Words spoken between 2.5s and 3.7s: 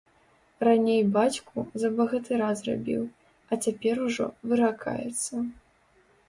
зрабіў, а